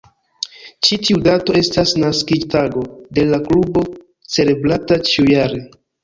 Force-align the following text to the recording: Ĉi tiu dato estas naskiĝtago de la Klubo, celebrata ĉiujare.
Ĉi 0.87 0.95
tiu 1.07 1.17
dato 1.25 1.57
estas 1.57 1.91
naskiĝtago 2.03 2.85
de 3.17 3.25
la 3.33 3.39
Klubo, 3.49 3.83
celebrata 4.37 4.99
ĉiujare. 5.11 5.61